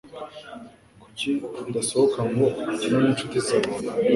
[1.01, 1.31] Kuki
[1.69, 3.71] utasohoka ngo ukine ninshuti zawe?